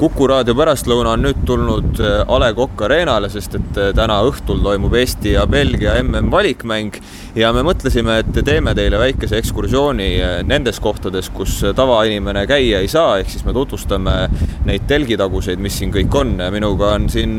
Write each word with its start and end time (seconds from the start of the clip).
Kuku 0.00 0.24
raadio 0.30 0.54
pärastlõuna 0.56 1.10
on 1.12 1.26
nüüd 1.26 1.42
tulnud 1.44 1.98
äh, 2.00 2.22
A 2.24 2.36
Le 2.40 2.46
Coq 2.56 2.86
Arena'le, 2.86 3.28
sest 3.28 3.58
et 3.58 3.76
äh, 3.76 3.90
täna 3.92 4.14
õhtul 4.24 4.62
toimub 4.64 4.94
Eesti 4.96 5.34
ja 5.34 5.42
Belgia 5.50 5.98
MM-valikmäng 6.00 6.96
ja 7.36 7.50
me 7.52 7.60
mõtlesime, 7.66 8.14
et 8.22 8.38
teeme 8.46 8.72
teile 8.78 8.96
väikese 9.02 9.36
ekskursiooni 9.42 10.06
äh, 10.24 10.38
nendes 10.48 10.80
kohtades, 10.80 11.28
kus 11.36 11.58
tavainimene 11.76 12.46
käia 12.48 12.80
ei 12.80 12.88
saa, 12.88 13.18
ehk 13.20 13.28
siis 13.28 13.44
me 13.44 13.52
tutvustame 13.52 14.16
neid 14.64 14.88
telgitaguseid, 14.88 15.60
mis 15.60 15.76
siin 15.82 15.92
kõik 15.92 16.16
on. 16.16 16.32
minuga 16.48 16.94
on 16.96 17.10
siin 17.12 17.36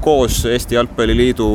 koos 0.00 0.40
Eesti 0.48 0.80
Jalgpalliliidu 0.80 1.50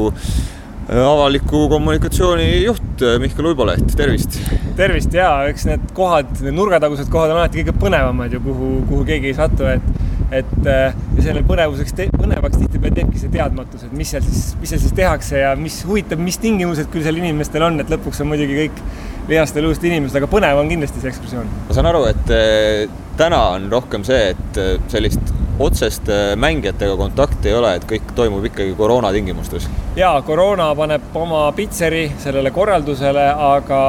avaliku 0.93 1.65
kommunikatsiooni 1.73 2.49
juht 2.67 3.01
Mihkel 3.17 3.49
Uiboleht, 3.49 3.97
tervist! 3.97 4.37
tervist 4.77 5.13
ja 5.17 5.31
eks 5.49 5.65
need 5.71 5.89
kohad, 5.97 6.37
need 6.45 6.53
nurgatagused 6.53 7.09
kohad 7.09 7.33
on 7.33 7.41
alati 7.41 7.63
kõige 7.63 7.79
põnevamad 7.81 8.37
ju, 8.37 8.45
kuhu, 8.45 8.73
kuhu 8.91 9.05
keegi 9.09 9.33
ei 9.33 9.37
satu, 9.41 9.65
et 9.73 9.94
et 10.39 10.67
äh, 10.69 10.95
ja 11.17 11.25
selle 11.27 11.43
põnevuseks, 11.47 11.95
põnevaks 12.15 12.59
tihtipeale 12.59 12.95
teebki 12.99 13.21
see 13.21 13.31
teadmatus, 13.33 13.85
et 13.87 13.95
mis 13.95 14.11
seal 14.13 14.25
siis, 14.25 14.53
mis 14.61 14.73
seal 14.73 14.81
siis 14.83 14.95
tehakse 14.97 15.41
ja 15.41 15.53
mis 15.59 15.77
huvitav, 15.87 16.21
mis 16.21 16.39
tingimused 16.41 16.89
küll 16.93 17.05
seal 17.05 17.19
inimestel 17.21 17.65
on, 17.67 17.79
et 17.83 17.91
lõpuks 17.91 18.21
on 18.23 18.31
muidugi 18.31 18.57
kõik 18.63 18.83
lihast 19.29 19.57
ja 19.57 19.63
luust 19.65 19.85
inimesed, 19.85 20.17
aga 20.19 20.29
põnev 20.31 20.61
on 20.61 20.69
kindlasti 20.71 21.01
see 21.01 21.13
ekskursioon. 21.13 21.49
ma 21.69 21.77
saan 21.77 21.89
aru, 21.91 22.03
et 22.11 22.35
äh, 22.35 22.99
täna 23.19 23.41
on 23.55 23.69
rohkem 23.71 24.05
see, 24.07 24.35
et 24.35 24.61
äh, 24.61 24.75
sellist 24.91 25.33
otsest 25.55 26.09
mängijatega 26.35 26.97
kontakti 26.99 27.47
ei 27.47 27.55
ole, 27.55 27.69
et 27.77 27.85
kõik 27.87 28.09
toimub 28.17 28.43
ikkagi 28.49 28.73
koroona 28.75 29.13
tingimustes. 29.15 29.69
ja 29.95 30.11
koroona 30.27 30.73
paneb 30.75 31.15
oma 31.15 31.45
pitseri 31.55 32.09
sellele 32.19 32.51
korraldusele, 32.51 33.29
aga 33.55 33.81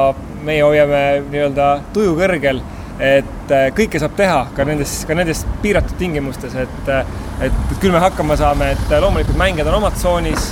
meie 0.47 0.63
hoiame 0.63 1.03
nii-öelda 1.27 1.69
tuju 1.93 2.15
kõrgel 2.15 2.63
et 2.99 3.51
äh, 3.53 3.67
kõike 3.77 3.99
saab 4.01 4.15
teha 4.17 4.39
ka 4.57 4.65
nendes, 4.65 4.93
ka 5.07 5.17
nendes 5.17 5.43
piiratud 5.61 5.97
tingimustes, 5.99 6.55
et, 6.57 6.89
äh, 6.89 7.11
et, 7.45 7.59
küll 7.81 7.93
me 7.93 8.01
hakkama 8.01 8.37
saame, 8.39 8.71
et 8.73 8.89
äh, 8.89 9.01
loomulikult 9.03 9.37
mängijad 9.37 9.69
on 9.69 9.77
omad 9.81 9.97
tsoonis, 9.99 10.49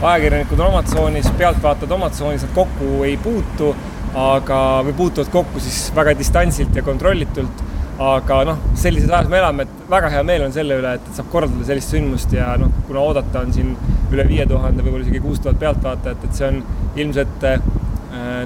ajakirjanikud 0.00 0.60
on 0.60 0.68
omad 0.74 0.90
tsoonis, 0.90 1.30
pealtvaatajad 1.40 1.96
omad 1.96 2.14
tsoonis, 2.16 2.44
nad 2.44 2.54
kokku 2.56 3.00
ei 3.08 3.16
puutu, 3.20 3.72
aga, 4.16 4.60
või 4.84 4.96
puutuvad 4.98 5.32
kokku 5.32 5.62
siis 5.62 5.88
väga 5.96 6.16
distantsilt 6.18 6.76
ja 6.76 6.84
kontrollitult. 6.86 7.68
aga 8.00 8.36
noh, 8.48 8.60
sellises 8.80 9.10
ajas 9.12 9.26
me 9.28 9.36
elame, 9.36 9.66
et 9.66 9.88
väga 9.92 10.08
hea 10.08 10.22
meel 10.24 10.46
on 10.46 10.52
selle 10.54 10.78
üle, 10.80 10.94
et, 10.96 11.08
saab 11.12 11.26
korraldada 11.32 11.66
sellist 11.68 11.92
sündmust 11.92 12.32
ja 12.32 12.54
noh, 12.56 12.70
kuna 12.86 13.02
oodata 13.04 13.42
on 13.44 13.52
siin 13.52 13.74
üle 14.08 14.24
viie 14.24 14.46
tuhande, 14.48 14.80
võib-olla 14.80 15.04
isegi 15.04 15.20
kuus 15.20 15.42
tuhat 15.44 15.58
pealtvaatajat, 15.60 16.24
et 16.24 16.38
see 16.38 16.46
on 16.48 16.62
ilmselt 16.96 17.44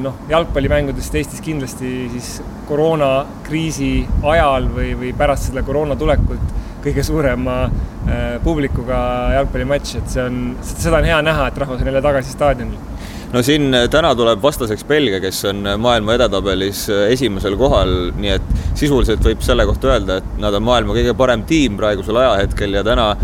noh, 0.04 0.18
jalgpallimängudest 0.28 1.14
Eestis 1.16 1.40
kindlasti 1.44 1.90
siis 2.12 2.34
koroonakriisi 2.68 3.92
ajal 4.22 4.68
või, 4.74 4.90
või 5.00 5.12
pärast 5.16 5.48
selle 5.48 5.62
koroona 5.64 5.96
tulekut 5.96 6.54
kõige 6.84 7.04
suurema 7.06 7.62
äh, 7.64 8.24
publikuga 8.44 8.98
jalgpallimatš, 9.38 9.94
et 10.00 10.10
see 10.12 10.24
on, 10.24 10.42
seda 10.68 10.98
on 10.98 11.08
hea 11.08 11.20
näha, 11.24 11.48
et 11.48 11.62
rahvas 11.62 11.80
on 11.80 11.88
jälle 11.88 12.02
tagasi 12.04 12.34
staadionil. 12.34 12.90
No 13.32 13.42
siin 13.42 13.74
äh, 13.74 13.86
täna 13.90 14.12
tuleb 14.18 14.42
vastaseks 14.44 14.84
Belgia, 14.88 15.20
kes 15.24 15.40
on 15.50 15.64
maailma 15.80 16.18
edetabelis 16.18 16.84
esimesel 17.08 17.56
kohal, 17.60 17.94
nii 18.18 18.34
et 18.36 18.52
sisuliselt 18.76 19.24
võib 19.24 19.42
selle 19.46 19.66
kohta 19.68 19.94
öelda, 19.94 20.20
et 20.20 20.36
nad 20.42 20.54
on 20.54 20.66
maailma 20.66 20.96
kõige 20.96 21.16
parem 21.16 21.46
tiim 21.48 21.80
praegusel 21.80 22.20
ajahetkel 22.20 22.76
ja 22.76 22.84
täna 22.86 23.14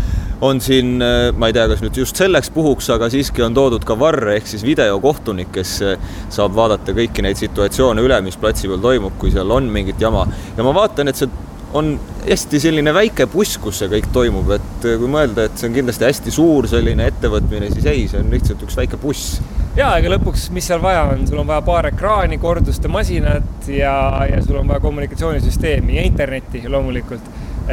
on 0.41 0.61
siin, 0.61 1.01
äh, 1.01 1.29
ma 1.37 1.49
ei 1.49 1.53
tea, 1.53 1.67
kas 1.69 1.83
nüüd 1.83 1.97
just 2.01 2.17
selleks 2.17 2.49
puhuks, 2.53 2.89
aga 2.93 3.09
siiski 3.13 3.43
on 3.45 3.55
toodud 3.57 3.85
ka 3.85 3.97
varr 3.99 4.33
ehk 4.35 4.49
siis 4.49 4.65
videokohtunik, 4.65 5.51
kes 5.53 5.75
äh, 5.85 6.09
saab 6.33 6.57
vaadata 6.57 6.95
kõiki 6.97 7.25
neid 7.25 7.39
situatsioone 7.39 8.01
üle, 8.01 8.17
mis 8.25 8.39
platsi 8.41 8.71
peal 8.71 8.81
toimub, 8.81 9.17
kui 9.21 9.33
seal 9.33 9.53
on 9.53 9.69
mingit 9.71 10.01
jama. 10.01 10.25
ja 10.57 10.65
ma 10.65 10.73
vaatan, 10.75 11.11
et 11.11 11.21
see 11.21 11.29
on 11.77 11.93
hästi 12.25 12.59
selline 12.59 12.91
väike 12.93 13.29
buss, 13.31 13.55
kus 13.61 13.77
see 13.79 13.89
kõik 13.91 14.09
toimub, 14.15 14.49
et 14.57 14.87
äh, 14.89 14.97
kui 14.99 15.11
mõelda, 15.11 15.45
et 15.45 15.61
see 15.61 15.69
on 15.69 15.77
kindlasti 15.77 16.09
hästi 16.09 16.33
suur 16.33 16.67
selline 16.71 17.05
ettevõtmine, 17.13 17.69
siis 17.75 17.87
ei, 17.93 18.07
see 18.09 18.23
on 18.23 18.33
lihtsalt 18.33 18.65
üks 18.65 18.79
väike 18.81 18.99
buss. 19.01 19.37
ja 19.77 19.93
ega 20.01 20.15
lõpuks, 20.15 20.49
mis 20.57 20.67
seal 20.67 20.81
vaja 20.81 21.05
on, 21.13 21.23
sul 21.29 21.45
on 21.45 21.53
vaja 21.53 21.61
paar 21.69 21.91
ekraani, 21.93 22.41
korduste 22.41 22.89
masinat 22.91 23.69
ja, 23.69 23.93
ja 24.25 24.41
sul 24.41 24.57
on 24.63 24.73
vaja 24.73 24.81
kommunikatsioonisüsteemi 24.89 26.01
ja 26.01 26.09
internetti 26.09 26.65
loomulikult 26.65 27.29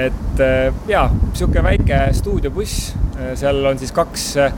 et 0.07 0.43
äh, 0.43 0.69
jaa, 0.91 1.09
niisugune 1.11 1.65
väike 1.65 2.03
stuudiobuss, 2.17 2.93
äh, 3.17 3.33
seal 3.39 3.65
on 3.67 3.81
siis 3.81 3.93
kaks 3.97 4.29
äh, 4.45 4.55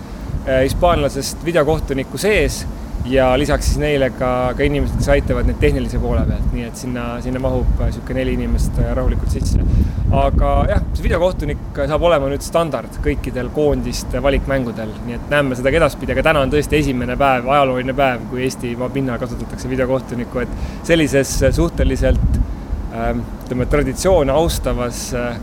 hispaanlasest 0.64 1.44
videokohtunikku 1.44 2.18
sees 2.20 2.64
ja 3.08 3.30
lisaks 3.38 3.70
siis 3.70 3.78
neile 3.80 4.10
ka, 4.12 4.30
ka 4.56 4.64
inimesed, 4.66 4.98
kes 5.00 5.08
aitavad 5.14 5.48
neid 5.48 5.60
tehnilise 5.62 6.00
poole 6.02 6.20
pealt, 6.28 6.50
nii 6.52 6.66
et 6.68 6.76
sinna, 6.76 7.04
sinna 7.24 7.40
mahub 7.40 7.80
niisugune 7.80 8.20
neli 8.20 8.34
inimest 8.36 8.76
rahulikult 8.82 9.32
sisse. 9.32 9.64
aga 10.10 10.50
jah, 10.68 10.82
see 10.92 11.06
videokohtunik 11.06 11.78
saab 11.78 12.04
olema 12.04 12.28
nüüd 12.28 12.44
standard 12.44 12.98
kõikidel 13.04 13.48
koondiste 13.56 14.20
valikmängudel, 14.22 14.92
nii 15.06 15.16
et 15.16 15.32
näeme 15.32 15.56
seda 15.56 15.72
ka 15.72 15.80
edaspidi, 15.80 16.12
aga 16.16 16.26
täna 16.28 16.44
on 16.44 16.52
tõesti 16.52 16.80
esimene 16.82 17.16
päev, 17.20 17.48
ajalooline 17.48 17.96
päev, 17.96 18.26
kui 18.32 18.44
Eestimaa 18.44 18.90
pinnal 18.92 19.22
kasutatakse 19.22 19.70
videokohtunikku, 19.70 20.44
et 20.44 20.84
sellises 20.90 21.38
suhteliselt 21.56 22.39
ütleme, 22.90 23.66
traditsioone 23.70 24.32
austavas, 24.34 25.10
äh, 25.14 25.36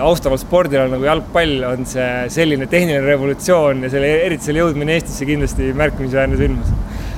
austaval 0.00 0.40
spordil 0.40 0.90
nagu 0.92 1.04
jalgpall 1.06 1.64
on 1.68 1.86
see 1.88 2.26
selline 2.32 2.68
tehniline 2.68 3.04
revolutsioon 3.04 3.84
ja 3.86 3.92
selle, 3.92 4.10
eriti 4.26 4.48
selle 4.48 4.64
jõudmine 4.64 4.96
Eestisse 4.96 5.28
kindlasti 5.28 5.72
märkimisväärne 5.76 6.40
sündmus. 6.40 6.72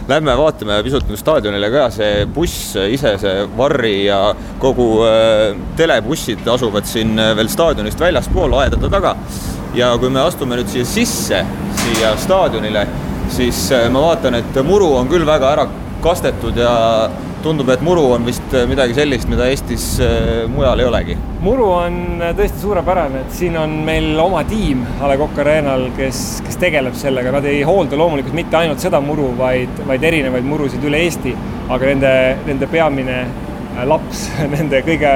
Lähme 0.09 0.33
vaatame 0.41 0.78
pisut 0.87 1.11
staadionile 1.21 1.69
ka, 1.71 1.88
see 1.93 2.25
buss 2.33 2.72
ise, 2.81 3.12
see 3.21 3.43
Varri 3.59 4.06
ja 4.06 4.21
kogu 4.62 4.88
äh, 5.06 5.59
telebussid 5.78 6.47
asuvad 6.49 6.88
siin 6.88 7.19
äh, 7.21 7.34
veel 7.38 7.50
staadionist 7.53 8.00
väljaspool 8.00 8.56
aedade 8.62 8.91
taga. 8.91 9.17
ja 9.77 9.93
kui 10.00 10.11
me 10.11 10.22
astume 10.25 10.56
nüüd 10.56 10.71
siia 10.72 10.87
sisse, 10.88 11.43
siia 11.83 12.15
staadionile, 12.19 12.87
siis 13.31 13.69
ma 13.93 14.00
vaatan, 14.00 14.38
et 14.41 14.56
muru 14.65 14.94
on 14.97 15.11
küll 15.11 15.27
väga 15.28 15.50
ära 15.53 15.67
kastetud 16.03 16.56
ja 16.56 16.72
tundub, 17.43 17.69
et 17.71 17.82
muru 17.84 18.03
on 18.12 18.25
vist 18.26 18.54
äh, 18.56 18.66
midagi 18.69 18.97
sellist, 18.97 19.28
mida 19.31 19.47
Eestis 19.50 19.87
äh, 20.03 20.44
mujal 20.50 20.81
ei 20.82 20.88
olegi. 20.88 21.16
muru 21.44 21.69
on 21.76 21.99
äh, 22.22 22.32
tõesti 22.37 22.62
suurepärane, 22.62 23.22
et 23.25 23.34
siin 23.37 23.56
on 23.60 23.75
meil 23.87 24.19
oma 24.22 24.43
tiim 24.49 24.84
A 25.00 25.10
Le 25.10 25.19
Coq 25.21 25.38
Arena'l, 25.43 25.88
kes, 25.97 26.22
kes 26.47 26.59
tegeleb 26.60 26.97
sellega, 26.99 27.32
nad 27.34 27.47
ei 27.49 27.62
hoolda 27.66 27.99
loomulikult 27.99 28.37
mitte 28.37 28.59
ainult 28.59 28.82
seda 28.82 29.00
muru, 29.04 29.31
vaid, 29.38 29.84
vaid 29.87 30.06
erinevaid 30.10 30.47
murusid 30.47 30.84
üle 30.88 31.03
Eesti, 31.06 31.34
aga 31.69 31.93
nende, 31.93 32.15
nende 32.49 32.71
peamine 32.71 33.21
laps, 33.87 34.28
nende 34.56 34.82
kõige 34.87 35.15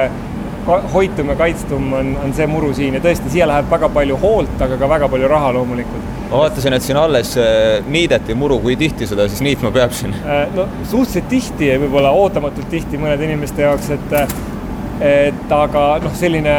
hoitum 0.93 1.33
ja 1.33 1.35
kaitstum 1.35 1.93
on, 1.93 2.13
on 2.23 2.33
see 2.35 2.47
muru 2.47 2.71
siin 2.75 2.95
ja 2.95 3.03
tõesti, 3.03 3.31
siia 3.33 3.47
läheb 3.49 3.67
väga 3.71 3.89
palju 3.91 4.19
hoolt, 4.21 4.55
aga 4.63 4.79
ka 4.79 4.89
väga 4.89 5.09
palju 5.11 5.31
raha 5.31 5.51
loomulikult. 5.57 6.22
Ma 6.29 6.43
vaatasin, 6.43 6.77
et 6.77 6.85
siin 6.85 6.99
alles 6.99 7.35
äh, 7.41 7.83
niideti 7.87 8.35
muru, 8.37 8.59
kui 8.63 8.77
tihti 8.79 9.07
seda 9.09 9.27
siis 9.31 9.43
niitma 9.45 9.71
peab 9.75 9.95
siin? 9.95 10.15
Äh, 10.23 10.45
no 10.55 10.67
suhteliselt 10.83 11.29
tihti 11.31 11.71
ja 11.71 11.79
võib-olla 11.81 12.13
ootamatult 12.17 12.69
tihti 12.73 13.01
mõnede 13.01 13.27
inimeste 13.29 13.65
jaoks, 13.67 13.91
et 13.97 14.17
et 15.03 15.51
aga 15.51 15.83
noh, 16.03 16.13
selline 16.15 16.53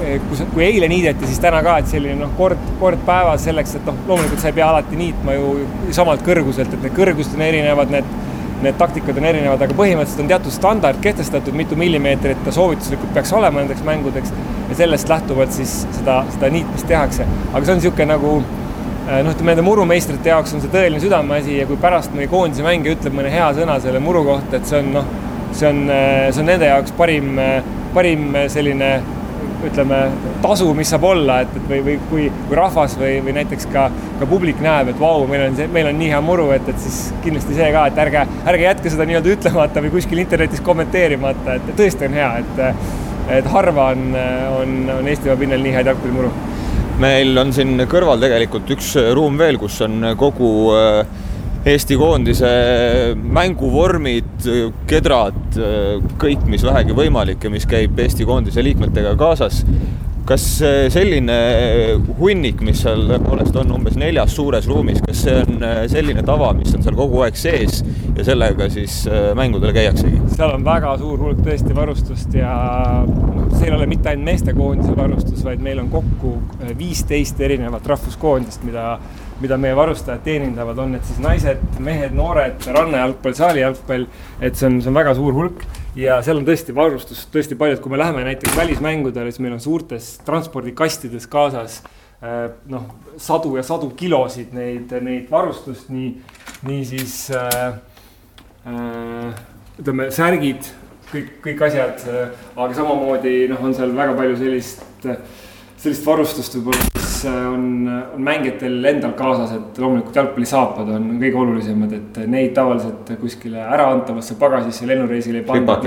kui, 0.00 0.46
kui 0.54 0.64
eile 0.64 0.88
niideti, 0.88 1.26
siis 1.28 1.40
täna 1.42 1.60
ka, 1.66 1.76
et 1.82 1.90
selline 1.90 2.16
noh, 2.22 2.32
kord, 2.38 2.60
kord 2.80 3.02
päevas 3.06 3.44
selleks, 3.44 3.76
et 3.76 3.88
noh, 3.88 3.98
loomulikult 4.08 4.40
sa 4.40 4.50
ei 4.50 4.56
pea 4.56 4.68
alati 4.70 4.98
niitma 4.98 5.36
ju 5.36 5.54
samalt 5.96 6.24
kõrguselt, 6.26 6.72
et 6.72 6.86
need 6.86 6.96
kõrgused 6.96 7.36
on 7.36 7.44
erinevad, 7.50 7.92
need 7.92 8.18
need 8.60 8.76
taktikad 8.76 9.16
on 9.16 9.24
erinevad, 9.24 9.62
aga 9.64 9.72
põhimõtteliselt 9.76 10.20
on 10.20 10.28
teatud 10.28 10.52
standard 10.52 10.98
kehtestatud, 11.00 11.54
mitu 11.56 11.78
millimeetrit 11.80 12.42
ta 12.44 12.52
soovituslikult 12.52 13.14
peaks 13.16 13.32
olema 13.32 13.62
nendeks 13.62 13.84
mängudeks 13.86 14.34
ja 14.68 14.76
sellest 14.82 15.08
lähtuvalt 15.08 15.54
siis 15.56 15.78
seda, 15.96 16.18
seda 16.34 16.50
niitmist 16.52 16.88
tehakse. 16.90 17.24
aga 17.52 17.62
see 17.64 17.72
on 17.72 17.80
niisugune 17.80 18.08
nagu 18.12 18.34
äh, 18.42 18.69
noh, 19.06 19.32
ütleme 19.32 19.54
nende 19.54 19.64
murumeistrite 19.66 20.32
jaoks 20.32 20.54
on 20.56 20.62
see 20.64 20.72
tõeline 20.72 21.00
südameasi 21.02 21.60
ja 21.60 21.68
kui 21.68 21.78
pärast 21.80 22.12
mõni 22.14 22.28
koondise 22.30 22.66
mängija 22.66 22.98
ütleb 22.98 23.16
mõne 23.16 23.32
hea 23.32 23.48
sõna 23.56 23.78
selle 23.82 24.02
muru 24.02 24.24
kohta, 24.26 24.58
et 24.58 24.68
see 24.68 24.82
on 24.82 24.92
noh, 24.98 25.14
see 25.52 25.70
on, 25.70 25.86
äh, 25.90 26.28
see 26.30 26.44
on 26.44 26.52
nende 26.52 26.68
jaoks 26.68 26.94
parim, 26.98 27.32
äh, 27.40 27.72
parim 27.94 28.36
selline 28.52 28.98
ütleme, 29.64 29.98
tasu, 30.40 30.70
mis 30.76 30.88
saab 30.92 31.04
olla, 31.10 31.40
et, 31.44 31.52
et 31.56 31.66
või, 31.68 31.80
või 31.84 31.96
kui, 32.10 32.26
kui 32.48 32.56
rahvas 32.56 32.96
või, 33.00 33.18
või 33.24 33.34
näiteks 33.36 33.68
ka, 33.72 33.86
ka 34.20 34.28
publik 34.28 34.60
näeb, 34.64 34.92
et 34.92 35.00
vau, 35.00 35.26
meil 35.28 35.46
on 35.48 35.58
see, 35.58 35.68
meil 35.72 35.90
on 35.90 35.98
nii 36.00 36.10
hea 36.14 36.20
muru, 36.24 36.48
et, 36.56 36.68
et 36.70 36.80
siis 36.80 37.10
kindlasti 37.24 37.56
see 37.58 37.68
ka, 37.74 37.86
et 37.90 38.00
ärge, 38.04 38.24
ärge 38.52 38.66
jätke 38.66 38.92
seda 38.92 39.06
nii-öelda 39.08 39.34
ütlemata 39.34 39.84
või 39.84 39.92
kuskil 39.96 40.22
internetis 40.22 40.64
kommenteerimata, 40.64 41.58
et 41.58 41.72
tõesti 41.76 42.08
on 42.08 42.16
hea, 42.16 42.30
et, 42.40 42.64
et 43.40 43.52
harva 43.52 43.90
on, 43.94 44.06
on, 44.62 44.78
on 44.96 45.12
Eestimaa 45.12 45.38
pinnal 45.40 45.62
nii 45.64 45.76
häid 45.76 45.92
jalgpallimuru. 45.92 46.32
Meil 47.00 47.38
on 47.40 47.52
siin 47.54 47.80
kõrval 47.88 48.20
tegelikult 48.20 48.70
üks 48.74 48.92
ruum 49.16 49.38
veel, 49.40 49.58
kus 49.60 49.80
on 49.86 50.12
kogu 50.20 50.50
äh, 50.76 51.18
Eesti 51.60 51.92
koondise 52.00 52.50
mänguvormid, 53.20 54.46
kedrad, 54.88 55.58
kõik, 56.22 56.46
mis 56.48 56.62
vähegi 56.64 56.96
võimalik 56.96 57.44
ja 57.44 57.50
mis 57.52 57.66
käib 57.68 58.00
Eesti 58.00 58.24
koondise 58.24 58.64
liikmetega 58.64 59.12
kaasas. 59.20 59.64
kas 60.30 60.44
selline 60.94 61.36
hunnik, 62.20 62.60
mis 62.64 62.80
seal 62.84 63.02
tõepoolest 63.10 63.56
on 63.60 63.72
umbes 63.76 63.96
neljas 64.00 64.32
suures 64.32 64.68
ruumis, 64.70 65.02
kas 65.04 65.24
see 65.26 65.36
on 65.42 65.64
selline 65.90 66.22
tava, 66.24 66.52
mis 66.56 66.72
on 66.76 66.84
seal 66.86 66.96
kogu 66.96 67.24
aeg 67.26 67.36
sees 67.36 67.82
ja 68.16 68.24
sellega 68.24 68.70
siis 68.72 69.02
mängudel 69.36 69.74
käiaksegi? 69.76 70.22
seal 70.36 70.54
on 70.54 70.64
väga 70.64 70.96
suur 71.02 71.26
hulk 71.26 71.44
tõesti 71.44 71.76
varustust 71.76 72.40
ja 72.40 72.54
see 73.60 73.68
ei 73.68 73.74
ole 73.76 73.86
mitte 73.90 74.08
ainult 74.08 74.24
meestekoondise 74.30 74.94
varustus, 74.96 75.42
vaid 75.44 75.60
meil 75.64 75.82
on 75.82 75.90
kokku 75.92 76.34
viisteist 76.78 77.40
erinevat 77.44 77.86
rahvuskoondist, 77.92 78.64
mida, 78.64 78.94
mida 79.42 79.58
meie 79.60 79.76
varustajad 79.76 80.24
teenindavad, 80.24 80.80
on 80.80 80.96
need 80.96 81.04
siis 81.08 81.20
naised, 81.20 81.62
mehed, 81.84 82.16
noored, 82.16 82.64
rannajalgpall, 82.72 83.36
saalijalgpall. 83.36 84.08
et 84.40 84.56
see 84.56 84.70
on, 84.70 84.80
see 84.80 84.90
on 84.92 84.96
väga 84.96 85.14
suur 85.18 85.36
hulk 85.36 85.64
ja 85.98 86.20
seal 86.24 86.40
on 86.40 86.48
tõesti 86.48 86.74
varustus 86.74 87.26
tõesti 87.32 87.58
palju, 87.60 87.76
et 87.76 87.84
kui 87.84 87.92
me 87.92 88.00
läheme 88.00 88.24
näiteks 88.30 88.56
välismängudele, 88.56 89.32
siis 89.32 89.44
meil 89.44 89.58
on 89.58 89.64
suurtes 89.64 90.12
transpordikastides 90.24 91.28
kaasas 91.30 91.82
noh, 92.68 92.88
sadu 93.20 93.54
ja 93.56 93.64
sadu 93.64 93.90
kilosid 93.96 94.52
neid, 94.56 94.92
neid 95.04 95.30
varustust, 95.32 95.88
nii, 95.92 96.10
nii 96.68 96.82
siis 96.88 97.14
äh, 97.32 97.78
äh, 98.68 99.40
ütleme, 99.80 100.10
särgid, 100.12 100.68
kõik, 101.10 101.36
kõik 101.44 101.66
asjad, 101.68 102.02
aga 102.56 102.72
samamoodi 102.76 103.44
noh, 103.50 103.62
on 103.66 103.76
seal 103.76 103.92
väga 103.96 104.14
palju 104.18 104.38
sellist, 104.38 104.84
sellist 105.80 106.06
varustust 106.06 106.56
võib-olla, 106.58 106.88
mis 106.94 107.14
on, 107.28 107.64
on 108.14 108.22
mängijatel 108.24 108.88
endal 108.90 109.12
kaasas, 109.18 109.52
et 109.56 109.80
loomulikult 109.80 110.16
jalgpallisaapad 110.20 110.90
on 110.96 111.06
kõige 111.20 111.40
olulisemad, 111.40 111.94
et 111.96 112.20
neid 112.30 112.52
tavaliselt 112.56 113.12
kuskile 113.20 113.62
äraantavasse 113.64 114.36
pagasisse 114.40 114.88
lennureisile 114.88 115.42
ei 115.42 115.46
panda. 115.48 115.78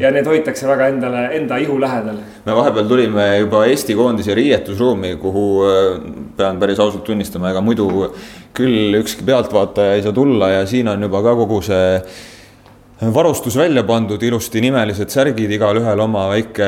ja 0.00 0.12
need 0.14 0.30
hoitakse 0.30 0.68
väga 0.70 0.90
endale, 0.94 1.24
enda 1.38 1.58
ihu 1.62 1.78
lähedal. 1.82 2.20
me 2.46 2.58
vahepeal 2.60 2.90
tulime 2.90 3.28
juba 3.38 3.64
Eesti 3.70 3.98
koondise 3.98 4.34
riietusruumi, 4.34 5.16
kuhu 5.22 5.48
pean 6.36 6.60
päris 6.62 6.80
ausalt 6.80 7.04
tunnistama, 7.04 7.50
ega 7.50 7.62
muidu 7.64 7.90
küll 8.54 8.94
ükski 9.00 9.26
pealtvaataja 9.26 9.98
ei 9.98 10.02
saa 10.02 10.14
tulla 10.14 10.50
ja 10.50 10.66
siin 10.66 10.88
on 10.88 11.02
juba 11.02 11.22
ka 11.22 11.34
kogu 11.42 11.60
see 11.62 11.98
varustus 13.00 13.56
välja 13.56 13.82
pandud, 13.82 14.22
ilusti 14.22 14.60
nimelised 14.62 15.10
särgid, 15.10 15.50
igalühel 15.50 16.00
oma 16.00 16.28
väike 16.30 16.66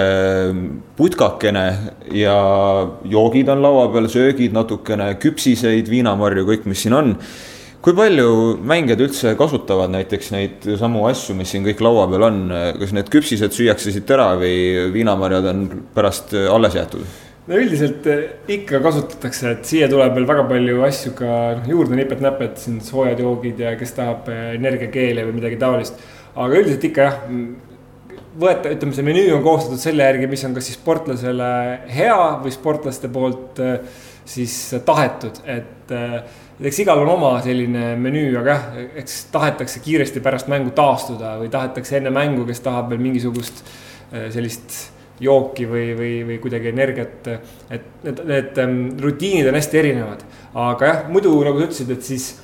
putkakene 0.98 1.66
ja 2.14 2.38
joogid 3.06 3.50
on 3.52 3.62
laua 3.62 3.86
peal, 3.94 4.08
söögid 4.10 4.56
natukene, 4.56 5.12
küpsiseid, 5.22 5.90
viinamarju, 5.90 6.46
kõik, 6.48 6.66
mis 6.66 6.82
siin 6.82 6.96
on. 6.96 7.14
kui 7.86 7.94
palju 7.94 8.56
mängijad 8.66 8.98
üldse 9.04 9.36
kasutavad 9.38 9.92
näiteks 9.92 10.32
neid 10.34 10.64
samu 10.80 11.04
asju, 11.06 11.36
mis 11.38 11.52
siin 11.54 11.62
kõik 11.62 11.84
laua 11.86 12.08
peal 12.10 12.24
on, 12.26 12.40
kas 12.80 12.90
need 12.96 13.12
küpsised 13.12 13.54
süüakse 13.54 13.94
siit 13.94 14.10
ära 14.10 14.32
või 14.40 14.90
viinamarjad 14.90 15.46
on 15.52 15.62
pärast 15.94 16.34
alles 16.34 16.74
jäetud? 16.74 17.06
no 17.46 17.54
üldiselt 17.62 18.02
ikka 18.50 18.80
kasutatakse, 18.82 19.52
et 19.54 19.68
siia 19.70 19.86
tuleb 19.86 20.18
veel 20.18 20.26
väga 20.26 20.48
palju 20.50 20.82
asju 20.82 21.14
ka 21.14 21.30
noh, 21.60 21.68
juurde 21.70 21.94
nipet-näpet, 21.94 22.58
siin 22.58 22.80
soojad 22.82 23.22
joogid 23.22 23.62
ja 23.62 23.76
kes 23.78 23.94
tahab 23.94 24.26
energiakeele 24.34 25.28
või 25.28 25.38
midagi 25.38 25.60
taolist 25.62 26.02
aga 26.36 26.60
üldiselt 26.60 26.84
ikka 26.90 27.08
jah, 27.08 27.22
võeta, 28.40 28.72
ütleme, 28.72 28.94
see 28.96 29.06
menüü 29.06 29.28
on 29.36 29.44
koostatud 29.44 29.80
selle 29.80 30.06
järgi, 30.06 30.28
mis 30.30 30.44
on 30.46 30.56
kas 30.56 30.68
siis 30.68 30.78
sportlasele 30.78 31.50
hea 31.92 32.18
või 32.42 32.52
sportlaste 32.54 33.10
poolt 33.12 33.60
äh, 33.64 34.02
siis 34.28 34.56
tahetud, 34.86 35.40
et 35.48 35.94
äh, 35.94 36.18
eks 36.66 36.82
igal 36.84 37.00
on 37.04 37.12
oma 37.16 37.36
selline 37.44 37.94
menüü, 38.00 38.30
aga 38.40 38.56
jah, 38.56 38.66
eks 39.02 39.20
tahetakse 39.34 39.80
kiiresti 39.84 40.22
pärast 40.24 40.50
mängu 40.52 40.74
taastuda 40.76 41.36
või 41.40 41.50
tahetakse 41.52 42.00
enne 42.00 42.12
mängu, 42.14 42.44
kes 42.48 42.62
tahab 42.64 42.92
veel 42.92 43.02
mingisugust 43.06 43.62
äh, 43.64 44.28
sellist 44.34 44.76
jooki 45.22 45.64
või, 45.64 45.86
või, 45.96 46.16
või 46.28 46.40
kuidagi 46.42 46.68
energiat. 46.74 47.30
et 47.72 47.86
need, 48.04 48.18
need 48.28 48.58
ähm, 48.60 48.74
rutiinid 49.00 49.48
on 49.48 49.56
hästi 49.56 49.80
erinevad, 49.80 50.26
aga 50.52 50.90
jah, 50.90 50.98
muidu 51.08 51.32
nagu 51.46 51.62
sa 51.62 51.70
ütlesid, 51.70 51.94
et 51.94 52.04
siis 52.04 52.34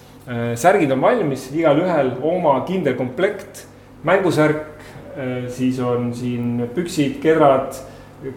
särgid 0.56 0.93
on 0.94 1.00
valmis, 1.03 1.49
igalühel 1.50 2.12
oma 2.31 2.55
kindel 2.65 2.94
komplekt 2.94 3.65
mängusärk, 4.05 4.83
äh, 5.17 5.49
siis 5.49 5.81
on 5.81 6.13
siin 6.15 6.69
püksid, 6.75 7.21
kedrad, 7.23 7.77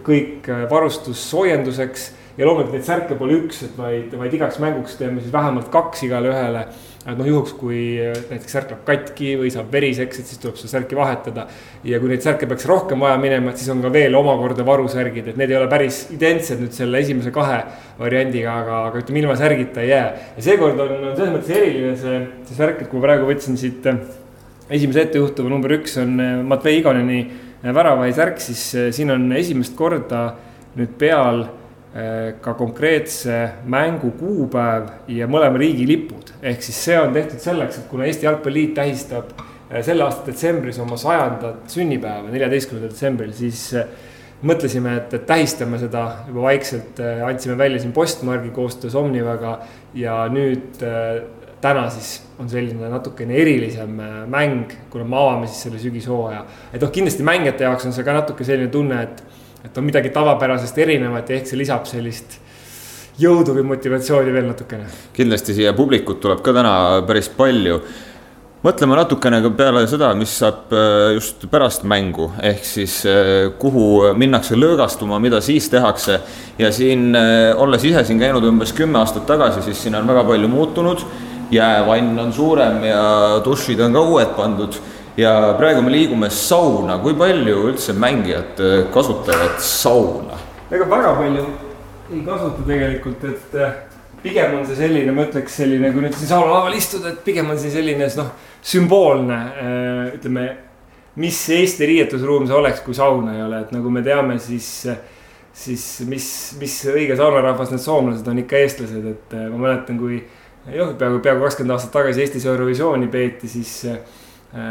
kõik 0.06 0.48
äh, 0.50 0.66
varustus 0.70 1.22
soojenduseks 1.30 2.10
ja 2.36 2.46
loomulikult 2.46 2.76
neid 2.76 2.86
särke 2.86 3.16
pole 3.18 3.38
üks, 3.40 3.62
et 3.66 3.78
vaid, 3.78 4.12
vaid 4.18 4.34
igaks 4.36 4.58
mänguks 4.62 4.98
teeme 4.98 5.22
siis 5.22 5.32
vähemalt 5.32 5.70
kaks 5.72 6.04
igale 6.06 6.30
ühele. 6.32 6.66
et 7.06 7.14
noh, 7.14 7.26
juhuks 7.28 7.52
kui 7.54 7.80
äh, 8.02 8.16
näiteks 8.30 8.52
särk 8.56 8.72
läheb 8.72 8.82
katki 8.88 9.36
või 9.40 9.50
saab 9.54 9.70
veriseks, 9.72 10.18
et 10.20 10.30
siis 10.30 10.40
tuleb 10.42 10.58
seda 10.58 10.72
särki 10.74 10.98
vahetada. 10.98 11.46
ja 11.86 12.00
kui 12.02 12.10
neid 12.10 12.24
särke 12.24 12.48
peaks 12.50 12.66
rohkem 12.66 13.00
vaja 13.00 13.16
minema, 13.22 13.50
et 13.50 13.62
siis 13.62 13.70
on 13.72 13.80
ka 13.82 13.92
veel 13.94 14.14
omakorda 14.18 14.66
varusärgid, 14.66 15.32
et 15.32 15.40
need 15.40 15.54
ei 15.54 15.58
ole 15.60 15.70
päris 15.70 16.04
identsed 16.14 16.60
nüüd 16.60 16.76
selle 16.76 17.00
esimese 17.00 17.32
kahe 17.34 17.62
variandiga, 17.98 18.58
aga, 18.62 18.82
aga 18.90 19.02
ütleme 19.04 19.22
ilma 19.22 19.38
särgita 19.38 19.86
ei 19.86 19.94
jää. 19.94 20.06
ja 20.36 20.46
seekord 20.50 20.82
on, 20.82 20.94
on 20.98 21.16
selles 21.16 21.34
mõttes 21.38 21.56
eriline 21.56 21.96
see, 21.96 22.22
see 22.50 22.58
särk, 22.58 22.82
et 22.82 22.90
kui 22.90 23.00
ma 23.00 23.08
praegu 23.08 23.30
võtsin 23.30 23.56
siit 23.60 23.86
esimese 24.70 25.06
ettejuhtuva 25.06 25.50
number 25.50 25.76
üks 25.78 25.96
on 26.02 26.16
äh, 26.20 26.40
Matvei 26.46 26.80
Igoneni 26.80 27.20
äh, 27.22 27.74
väravahäisärk, 27.74 28.40
siis 28.42 28.62
äh, 28.74 28.90
siin 28.94 29.12
on 29.14 29.28
esimest 29.36 29.76
korda 29.78 30.28
nüüd 30.76 30.98
peal 31.00 31.46
ka 32.44 32.52
konkreetse 32.52 33.36
mängu 33.72 34.10
kuupäev 34.18 34.90
ja 35.08 35.24
mõlema 35.32 35.56
riigi 35.56 35.86
lipud. 35.88 36.34
ehk 36.44 36.60
siis 36.60 36.76
see 36.84 36.98
on 37.00 37.14
tehtud 37.14 37.40
selleks, 37.40 37.78
et 37.78 37.86
kuna 37.88 38.04
Eesti 38.04 38.26
Jalgpalliliit 38.26 38.74
tähistab 38.76 39.30
selle 39.80 40.04
aasta 40.04 40.26
detsembris 40.26 40.76
oma 40.84 40.98
sajandat 41.00 41.72
sünnipäeva, 41.72 42.28
neljateistkümnendal 42.28 42.92
detsembril, 42.92 43.32
siis 43.32 43.62
mõtlesime, 44.44 44.92
et, 45.00 45.16
et 45.16 45.24
tähistame 45.24 45.80
seda 45.80 46.04
juba 46.26 46.44
vaikselt, 46.50 47.00
andsime 47.30 47.56
välja 47.56 47.80
siin 47.80 47.96
postmargi 47.96 48.52
koostöös 48.52 48.98
Omnivaga 49.00 49.56
ja 49.96 50.18
nüüd 50.28 50.84
täna 51.60 51.88
siis 51.90 52.20
on 52.38 52.48
selline 52.50 52.88
natukene 52.92 53.36
erilisem 53.40 54.00
äh, 54.00 54.16
mäng, 54.28 54.72
kuna 54.90 55.04
me 55.08 55.16
avame 55.16 55.50
siis 55.50 55.66
selle 55.66 55.80
sügishooaja. 55.80 56.42
et 56.72 56.82
noh, 56.82 56.90
kindlasti 56.92 57.24
mängijate 57.24 57.64
jaoks 57.64 57.86
on 57.88 57.94
see 57.96 58.04
ka 58.04 58.16
natuke 58.16 58.44
selline 58.44 58.72
tunne, 58.72 59.02
et, 59.02 59.22
et 59.64 59.78
on 59.78 59.86
midagi 59.86 60.12
tavapärasest 60.14 60.82
erinevat 60.84 61.30
ja 61.30 61.38
ehk 61.40 61.48
see 61.48 61.60
lisab 61.60 61.86
sellist 61.88 62.40
jõudu 63.20 63.54
või 63.56 63.70
motivatsiooni 63.72 64.34
veel 64.34 64.50
natukene. 64.50 64.90
kindlasti 65.16 65.56
siia 65.56 65.72
publikut 65.76 66.20
tuleb 66.20 66.44
ka 66.44 66.52
täna 66.56 66.74
päris 67.08 67.30
palju. 67.32 67.80
mõtleme 68.66 68.98
natukene 68.98 69.40
ka 69.40 69.50
peale 69.56 69.86
seda, 69.88 70.10
mis 70.14 70.34
saab 70.42 70.74
äh, 70.76 71.14
just 71.16 71.46
pärast 71.50 71.86
mängu, 71.88 72.28
ehk 72.42 72.68
siis 72.68 72.98
äh, 73.08 73.48
kuhu 73.58 74.12
minnakse 74.12 74.60
lõõgastuma, 74.60 75.22
mida 75.24 75.40
siis 75.40 75.70
tehakse. 75.72 76.20
ja 76.58 76.68
siin, 76.72 77.16
olles 77.56 77.84
ise 77.84 78.04
siin 78.04 78.20
käinud 78.20 78.44
umbes 78.44 78.76
kümme 78.76 79.00
aastat 79.00 79.24
tagasi, 79.26 79.64
siis 79.70 79.86
siin 79.86 79.96
on 79.96 80.12
väga 80.12 80.24
palju 80.28 80.52
muutunud 80.52 81.06
jäävann 81.50 82.18
on 82.18 82.32
suurem 82.32 82.84
ja 82.84 83.40
dušid 83.44 83.80
on 83.80 83.92
ka 83.92 84.00
uued 84.00 84.34
pandud. 84.36 84.78
ja 85.16 85.54
praegu 85.58 85.82
me 85.82 85.90
liigume 85.90 86.28
sauna, 86.30 86.98
kui 86.98 87.14
palju 87.16 87.62
üldse 87.70 87.94
mängijad 87.96 88.60
äh, 88.60 88.82
kasutavad 88.92 89.60
sauna? 89.60 90.36
ega 90.70 90.84
väga 90.90 91.14
palju 91.16 91.46
ei 92.12 92.20
kasuta 92.26 92.62
tegelikult, 92.66 93.24
et 93.24 93.54
äh, 93.54 93.72
pigem 94.22 94.58
on 94.58 94.66
see 94.66 94.76
selline, 94.76 95.14
ma 95.14 95.24
ütleks 95.26 95.56
selline, 95.62 95.90
kui 95.94 96.04
nüüd 96.04 96.14
siin 96.14 96.30
saunalaval 96.30 96.76
istuda, 96.76 97.14
et 97.14 97.24
pigem 97.24 97.50
on 97.50 97.58
see 97.58 97.72
selline 97.72 98.10
noh, 98.18 98.30
sümboolne 98.62 99.40
äh, 99.56 100.14
ütleme, 100.18 100.46
mis 101.16 101.40
Eesti 101.50 101.88
riietusruum 101.88 102.46
see 102.46 102.56
oleks, 102.56 102.82
kui 102.84 102.94
sauna 102.94 103.38
ei 103.38 103.44
ole, 103.46 103.62
et 103.64 103.72
nagu 103.74 103.90
me 103.90 104.04
teame, 104.04 104.38
siis 104.42 104.88
siis 105.56 105.82
mis, 106.04 106.26
mis 106.60 106.74
õige 106.92 107.14
saunarahvas 107.16 107.70
need 107.72 107.80
soomlased 107.80 108.26
on 108.28 108.42
ikka 108.42 108.58
eestlased, 108.60 109.06
et 109.08 109.36
ma 109.48 109.62
mäletan, 109.62 109.96
kui 109.96 110.18
jah, 110.74 110.92
peaaegu, 110.98 111.22
peaaegu 111.22 111.46
kakskümmend 111.46 111.76
aastat 111.76 111.94
tagasi 111.94 112.24
Eestis 112.24 112.46
Eurovisiooni 112.48 113.08
peeti, 113.12 113.48
siis 113.50 113.72
äh, 113.90 113.98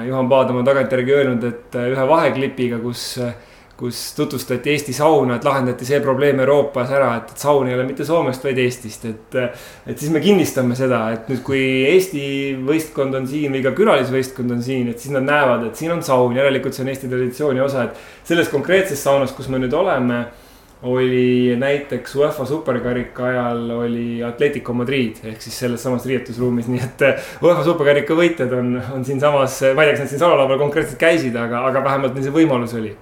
Juhan 0.07 0.29
Paadam 0.29 0.61
on 0.61 0.67
tagantjärgi 0.67 1.13
öelnud, 1.15 1.43
et 1.47 1.75
äh, 1.79 1.91
ühe 1.93 2.07
vaheklipiga, 2.09 2.79
kus, 2.83 3.03
äh, 3.23 3.35
kus 3.79 4.01
tutvustati 4.17 4.73
Eesti 4.73 4.95
sauna, 4.95 5.37
et 5.37 5.47
lahendati 5.47 5.87
see 5.87 5.99
probleem 6.03 6.39
Euroopas 6.43 6.91
ära, 6.95 7.13
et, 7.21 7.31
et 7.31 7.43
saun 7.45 7.69
ei 7.69 7.75
ole 7.77 7.87
mitte 7.87 8.07
Soomest, 8.07 8.43
vaid 8.43 8.59
Eestist, 8.63 9.07
et. 9.09 9.39
et 9.85 9.99
siis 9.99 10.11
me 10.11 10.23
kinnistame 10.23 10.75
seda, 10.79 11.01
et 11.15 11.29
nüüd, 11.31 11.43
kui 11.47 11.63
Eesti 11.91 12.25
võistkond 12.67 13.15
on 13.19 13.27
siin 13.31 13.55
või 13.55 13.63
ka 13.65 13.75
külalisvõistkond 13.77 14.57
on 14.57 14.63
siin, 14.65 14.89
et 14.91 15.03
siis 15.03 15.15
nad 15.15 15.27
näevad, 15.27 15.69
et 15.69 15.79
siin 15.79 15.95
on 15.95 16.03
saun, 16.03 16.35
järelikult 16.35 16.75
see 16.75 16.87
on 16.87 16.95
Eesti 16.95 17.11
traditsiooni 17.11 17.63
osa, 17.63 17.87
et 17.89 18.27
selles 18.27 18.51
konkreetses 18.51 19.03
saunas, 19.03 19.35
kus 19.35 19.51
me 19.51 19.63
nüüd 19.63 19.75
oleme 19.75 20.25
oli 20.83 21.55
näiteks 21.57 22.15
UEFA 22.15 22.45
superkarika 22.45 23.25
ajal 23.25 23.69
oli 23.69 24.23
Atletico 24.23 24.73
Madrid 24.73 25.21
ehk 25.23 25.41
siis 25.41 25.59
selles 25.59 25.83
samas 25.83 26.05
riietusruumis, 26.05 26.67
nii 26.71 26.81
et 26.83 27.05
eh, 27.07 27.29
UEFA 27.43 27.63
superkarika 27.63 28.17
võitjad 28.17 28.51
on, 28.57 28.75
on 28.97 29.05
siinsamas, 29.05 29.61
ma 29.75 29.85
ei 29.85 29.89
tea, 29.89 29.95
kas 29.95 30.03
nad 30.05 30.11
siin 30.13 30.25
salalaval 30.25 30.59
konkreetselt 30.61 30.99
käisid, 31.01 31.37
aga, 31.39 31.63
aga 31.69 31.83
vähemalt 31.83 32.17
neil 32.17 32.27
see 32.27 32.35
võimalus 32.35 32.75
oli 32.77 32.93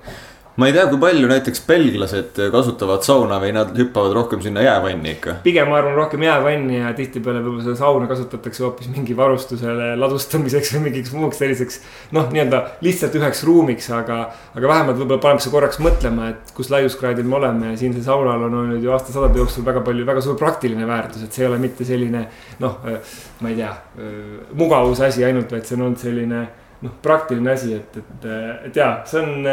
ma 0.55 0.67
ei 0.69 0.73
tea, 0.75 0.83
kui 0.85 0.99
palju 1.01 1.29
näiteks 1.29 1.63
belglased 1.65 2.37
kasutavad 2.53 3.01
sauna 3.05 3.39
või 3.41 3.53
nad 3.55 3.71
hüppavad 3.77 4.13
rohkem 4.13 4.41
sinna 4.43 4.61
jäävanni 4.61 5.15
ikka? 5.15 5.35
pigem 5.45 5.71
ma 5.71 5.79
arvan 5.79 5.95
rohkem 5.97 6.21
jäävanni 6.27 6.77
ja 6.77 6.91
tihtipeale 6.97 7.41
võib-olla 7.41 7.65
seda 7.65 7.79
sauna 7.79 8.09
kasutatakse 8.11 8.61
hoopis 8.65 8.91
mingi 8.93 9.17
varustusele 9.17 9.93
ladustamiseks 9.97 10.75
või 10.75 10.83
mingiks 10.89 11.13
muuks 11.17 11.41
selliseks. 11.41 11.79
noh, 12.13 12.29
nii-öelda 12.29 12.61
lihtsalt 12.85 13.17
üheks 13.17 13.41
ruumiks, 13.49 13.89
aga, 13.97 14.19
aga 14.53 14.71
vähemalt 14.75 15.01
võib-olla 15.01 15.25
paneb 15.25 15.41
see 15.41 15.55
korraks 15.55 15.81
mõtlema, 15.81 16.29
et 16.35 16.53
kus 16.53 16.69
laiuskraadil 16.73 17.25
me 17.25 17.39
oleme 17.41 17.73
ja 17.73 17.81
siin 17.81 17.97
see 17.97 18.05
saunal 18.05 18.45
on 18.45 18.59
olnud 18.61 18.85
ju 18.85 18.93
aastasadade 18.93 19.41
jooksul 19.41 19.65
väga 19.65 19.81
palju, 19.89 20.05
väga 20.05 20.21
suur 20.21 20.37
praktiline 20.37 20.85
väärtus, 20.89 21.25
et 21.25 21.33
see 21.33 21.47
ei 21.47 21.49
ole 21.49 21.57
mitte 21.65 21.87
selline 21.87 22.27
noh, 22.61 22.77
ma 23.41 23.49
ei 23.49 23.57
tea, 23.57 23.73
mugavuse 24.53 25.09
asi 25.09 25.25
ainult, 25.25 25.49
vaid 25.49 25.65
see 25.65 25.79
on 25.79 25.87
olnud 25.89 26.05
selline 26.05 26.45
noh, 26.85 26.97
praktiline 27.01 27.57
asi, 27.57 27.73
et, 27.79 28.01
et, 28.03 28.33
et 28.69 28.83
jaa, 28.83 28.99
see 29.09 29.23
on 29.25 29.47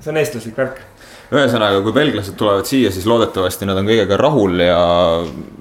see 0.00 0.12
on 0.12 0.20
eestlaslik 0.20 0.56
värk. 0.58 0.80
ühesõnaga, 1.34 1.80
kui 1.82 1.94
belglased 1.96 2.36
tulevad 2.38 2.68
siia, 2.68 2.90
siis 2.94 3.06
loodetavasti 3.10 3.66
nad 3.66 3.78
on 3.80 3.88
kõigega 3.88 4.18
rahul 4.20 4.60
ja 4.60 4.80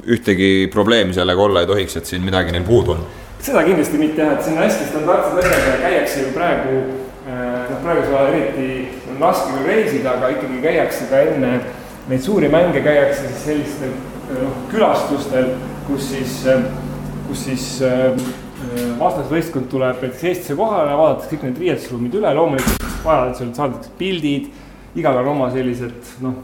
ühtegi 0.05 0.69
probleemi 0.73 1.15
sellega 1.15 1.41
olla 1.41 1.63
ei 1.63 1.69
tohiks, 1.69 1.97
et 1.97 2.09
siin 2.09 2.25
midagi 2.25 2.51
neil 2.55 2.65
puudu 2.67 2.97
on. 2.97 3.05
seda 3.43 3.63
kindlasti 3.63 3.99
mitte 3.99 4.21
jah, 4.21 4.35
et 4.37 4.43
siin 4.43 4.59
hästi 4.59 4.89
standardsed 4.89 5.39
asjad 5.39 5.69
ja 5.69 5.79
käiakse 5.85 6.25
ju 6.25 6.33
praegu 6.35 6.81
noh, 7.27 7.79
praegusel 7.83 8.17
ajal 8.17 8.33
eriti 8.33 8.67
on 9.11 9.21
raske 9.23 9.51
küll 9.53 9.67
reisida, 9.71 10.17
aga 10.17 10.33
ikkagi 10.35 10.61
käiakse 10.63 11.07
ka 11.11 11.23
enne 11.27 11.53
neid 12.09 12.23
suuri 12.23 12.49
mänge 12.51 12.83
käiakse 12.83 13.27
siis 13.27 13.45
sellistel 13.47 13.93
noh, 14.41 14.55
külastustel, 14.71 15.53
kus 15.87 16.09
siis, 16.11 16.39
kus 17.27 17.45
siis 17.47 17.67
vastasvõistkond 18.99 19.69
tuleb 19.71 20.01
näiteks 20.01 20.23
Eestisse 20.29 20.55
kohale, 20.57 20.95
vaadatakse 20.97 21.33
kõik 21.33 21.45
need 21.47 21.61
riietusruumid 21.63 22.17
üle, 22.19 22.33
loomulikult 22.37 22.83
vajadusel 23.03 23.53
saadakse 23.57 23.93
pildid, 23.99 24.49
igal 24.99 25.19
on 25.21 25.29
oma 25.33 25.49
sellised 25.53 26.17
noh, 26.23 26.37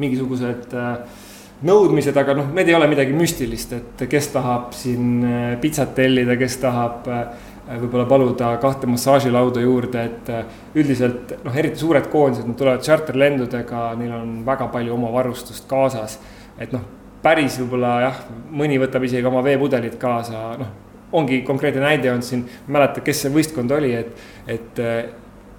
mingisugused 0.00 0.74
äh, 0.76 1.24
nõudmised, 1.66 2.16
aga 2.20 2.36
noh, 2.36 2.48
need 2.56 2.70
ei 2.70 2.76
ole 2.76 2.88
midagi 2.90 3.16
müstilist, 3.16 3.74
et 3.76 4.06
kes 4.10 4.30
tahab 4.34 4.72
siin 4.76 5.20
äh, 5.24 5.44
pitsat 5.62 5.94
tellida, 5.96 6.36
kes 6.40 6.58
tahab 6.62 7.08
äh, 7.10 7.22
võib-olla 7.66 8.06
paluda 8.06 8.52
kahte 8.62 8.86
massaažilauda 8.90 9.64
juurde, 9.64 10.04
et 10.06 10.76
üldiselt 10.78 11.34
noh, 11.42 11.56
eriti 11.56 11.82
suured 11.82 12.06
koondised, 12.12 12.46
nad 12.46 12.58
tulevad 12.60 12.84
charterlendudega, 12.86 13.88
neil 13.98 14.14
on 14.20 14.36
väga 14.46 14.70
palju 14.74 14.94
oma 14.94 15.10
varustust 15.14 15.66
kaasas. 15.70 16.20
et 16.58 16.70
noh, 16.72 16.84
päris 17.22 17.58
võib-olla 17.60 17.96
jah, 18.04 18.20
mõni 18.54 18.78
võtab 18.78 19.04
isegi 19.04 19.26
oma 19.26 19.42
veepudelid 19.44 19.98
kaasa, 19.98 20.52
noh, 20.60 20.85
ongi 21.12 21.42
konkreetne 21.46 21.84
näide 21.84 22.10
on 22.12 22.22
siin, 22.22 22.42
mäleta, 22.72 23.04
kes 23.04 23.24
see 23.24 23.34
võistkond 23.34 23.70
oli, 23.76 23.92
et, 23.94 24.26
et 24.50 24.80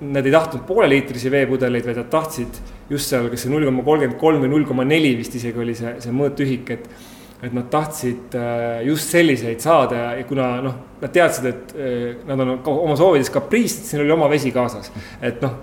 nad 0.01 0.25
ei 0.25 0.31
tahtnud 0.31 0.65
pooleliitrisi 0.67 1.31
veepudeleid, 1.33 1.85
vaid 1.87 2.01
nad 2.01 2.09
tahtsid 2.11 2.59
just 2.89 3.09
seal, 3.09 3.29
kas 3.31 3.45
see 3.45 3.51
null 3.51 3.65
koma 3.67 3.85
kolmkümmend 3.85 4.19
kolm 4.21 4.43
või 4.43 4.51
null 4.51 4.67
koma 4.69 4.85
neli 4.87 5.15
vist 5.17 5.35
isegi 5.39 5.63
oli 5.63 5.75
see, 5.77 5.95
see 6.03 6.15
mõõtühik, 6.15 6.73
et. 6.77 6.89
et 7.37 7.53
nad 7.53 7.67
tahtsid 7.69 8.33
äh, 8.33 8.79
just 8.87 9.11
selliseid 9.13 9.61
saada 9.61 9.97
ja 10.17 10.23
kuna 10.25 10.45
noh, 10.65 10.77
nad 11.01 11.11
teadsid, 11.13 11.45
et 11.45 11.73
äh, 11.77 12.23
nad 12.25 12.41
on 12.41 12.55
oma 12.71 12.95
soovides 12.97 13.29
kapriist, 13.33 13.83
et 13.83 13.91
siin 13.91 14.01
oli 14.01 14.13
oma 14.13 14.29
vesi 14.31 14.49
kaasas. 14.51 14.89
et 15.21 15.41
noh, 15.45 15.59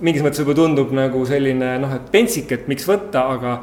mingis 0.00 0.22
mõttes 0.22 0.42
võib-olla 0.42 0.60
tundub 0.60 0.92
nagu 0.94 1.24
selline 1.26 1.72
noh, 1.82 1.96
et 1.98 2.12
pentsik, 2.12 2.52
et 2.54 2.68
miks 2.70 2.86
võtta, 2.86 3.24
aga 3.34 3.56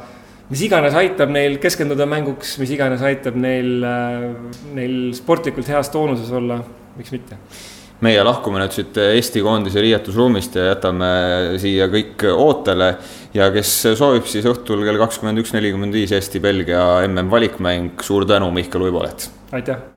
mis 0.54 0.68
iganes 0.68 0.94
aitab 0.94 1.32
neil 1.34 1.58
keskenduda 1.62 2.06
mänguks, 2.06 2.54
mis 2.62 2.70
iganes 2.70 3.02
aitab 3.02 3.38
neil, 3.42 3.72
äh, 3.82 4.26
neil 4.76 4.98
sportlikult 5.18 5.70
heas 5.72 5.90
toonuses 5.90 6.30
olla, 6.34 6.60
miks 6.94 7.14
mitte 7.14 7.40
meie 8.04 8.20
lahkume 8.26 8.58
nüüd 8.60 8.74
siit 8.74 8.98
Eesti 9.00 9.40
koondise 9.44 9.80
riietusruumist 9.80 10.58
ja 10.58 10.66
jätame 10.72 11.08
siia 11.62 11.86
kõik 11.92 12.26
ootele. 12.34 12.90
ja 13.34 13.48
kes 13.54 13.70
soovib, 13.96 14.28
siis 14.30 14.46
õhtul 14.50 14.84
kell 14.84 15.00
kakskümmend 15.00 15.40
üks 15.42 15.54
nelikümmend 15.56 15.96
viis 15.96 16.12
Eesti-Belgia 16.14 16.84
mm 17.06 17.32
valikmäng, 17.32 18.04
suur 18.04 18.26
tänu, 18.28 18.50
Mihkel 18.54 18.88
Uibolet. 18.88 19.30
aitäh. 19.52 19.90